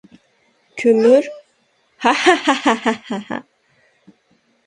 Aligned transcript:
-كۆمۈر. 0.81 1.27
ھا 2.05 2.13
ھا 2.21 2.35
ھا. 2.65 2.93
ھا 3.11 3.19
ھا! 3.29 3.39